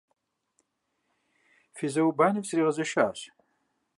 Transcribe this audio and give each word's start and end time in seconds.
Фи 1.75 1.85
зауэ-банэм 1.93 2.43
сригъэзэшащ. 2.49 3.19